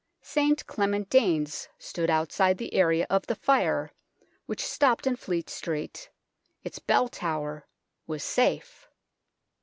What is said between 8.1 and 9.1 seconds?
safe.